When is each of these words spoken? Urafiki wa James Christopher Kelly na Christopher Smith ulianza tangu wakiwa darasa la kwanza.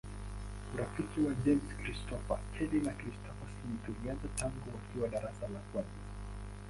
Urafiki 0.73 1.17
wa 1.25 1.33
James 1.43 1.69
Christopher 1.81 2.39
Kelly 2.53 2.79
na 2.85 2.93
Christopher 2.99 3.47
Smith 3.55 3.85
ulianza 3.95 4.27
tangu 4.35 4.63
wakiwa 4.75 5.09
darasa 5.21 5.47
la 5.47 5.59
kwanza. 5.59 6.01